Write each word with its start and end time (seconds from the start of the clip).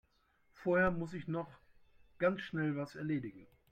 Vorher 0.55 0.89
muss 0.89 1.13
ich 1.13 1.27
noch 1.27 1.59
ganz 2.17 2.41
schnell 2.41 2.75
was 2.75 2.95
erledigen. 2.95 3.45